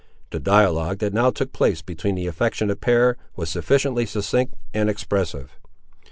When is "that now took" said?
0.97-1.53